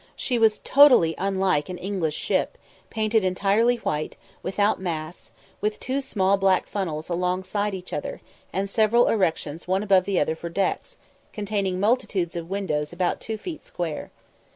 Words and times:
She 0.15 0.39
was 0.39 0.57
totally 0.63 1.13
unlike 1.19 1.69
an 1.69 1.77
English 1.77 2.15
ship, 2.15 2.57
painted 2.89 3.23
entirely 3.23 3.75
white, 3.75 4.17
without 4.41 4.81
masts, 4.81 5.31
with 5.61 5.79
two 5.79 6.01
small 6.01 6.37
black 6.37 6.65
funnels 6.65 7.07
alongside 7.07 7.75
each 7.75 7.93
other; 7.93 8.19
and 8.51 8.67
several 8.67 9.09
erections 9.09 9.67
one 9.67 9.83
above 9.83 10.07
another 10.07 10.35
for 10.35 10.49
decks, 10.49 10.97
containing 11.33 11.79
multitudes 11.79 12.35
of 12.35 12.49
windows 12.49 12.91
about 12.91 13.21
two 13.21 13.37
feet 13.37 13.63
square. 13.63 14.09